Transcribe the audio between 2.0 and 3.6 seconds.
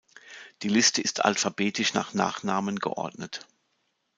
Nachnamen geordnet.